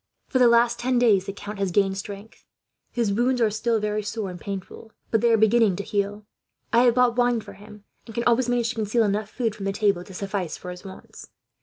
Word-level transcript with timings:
"'For 0.29 0.39
the 0.39 0.47
last 0.47 0.79
ten 0.79 0.97
days, 0.97 1.27
the 1.27 1.31
count 1.31 1.59
has 1.59 1.69
gained 1.69 1.95
strength. 1.95 2.43
His 2.89 3.13
wounds 3.13 3.39
are 3.39 3.51
still 3.51 3.79
very 3.79 4.01
sore 4.01 4.31
and 4.31 4.41
painful, 4.41 4.93
but 5.11 5.21
they 5.21 5.31
are 5.31 5.37
beginning 5.37 5.75
to 5.75 5.83
heal. 5.83 6.25
I 6.73 6.81
have 6.85 6.95
bought 6.95 7.17
wine 7.17 7.39
for 7.39 7.53
him, 7.53 7.83
and 8.07 8.15
can 8.15 8.23
always 8.23 8.49
manage 8.49 8.69
to 8.69 8.75
conceal 8.77 9.03
enough 9.03 9.29
food, 9.29 9.53
from 9.53 9.65
the 9.65 9.71
table, 9.71 10.03
to 10.05 10.13
suffice 10.15 10.57
for 10.57 10.71
his 10.71 10.83
wants. 10.83 11.29